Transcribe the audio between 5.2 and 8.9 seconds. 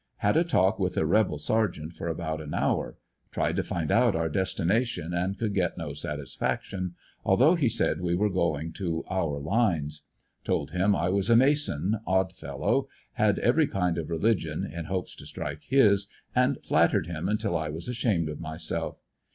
could set no satisfaction, although he said we were going